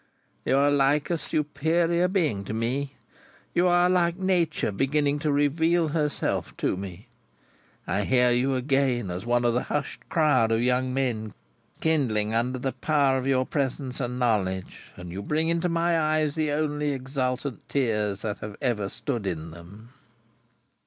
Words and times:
"You 0.45 0.57
are 0.57 0.71
like 0.71 1.11
a 1.11 1.17
Superior 1.19 2.07
Being 2.07 2.43
to 2.45 2.55
me. 2.55 2.95
You 3.53 3.67
are 3.67 3.87
like 3.87 4.17
Nature 4.17 4.71
beginning 4.71 5.19
to 5.19 5.31
reveal 5.31 5.89
herself 5.89 6.57
to 6.57 6.75
me. 6.75 7.07
I 7.85 8.05
hear 8.05 8.31
you 8.31 8.55
again, 8.55 9.11
as 9.11 9.27
one 9.27 9.45
of 9.45 9.53
the 9.53 9.61
hushed 9.61 10.09
crowd 10.09 10.51
of 10.51 10.59
young 10.59 10.91
men 10.91 11.35
kindling 11.81 12.33
under 12.33 12.57
the 12.57 12.71
power 12.71 13.19
of 13.19 13.27
your 13.27 13.45
presence 13.45 13.99
and 13.99 14.17
knowledge, 14.17 14.89
and 14.97 15.11
you 15.11 15.21
bring 15.21 15.49
into 15.49 15.69
my 15.69 15.99
eyes 16.01 16.33
the 16.33 16.51
only 16.51 16.89
exultant 16.93 17.69
tears 17.69 18.23
that 18.23 18.39
ever 18.59 18.89
stood 18.89 19.27
in 19.27 19.51
them." 19.51 19.93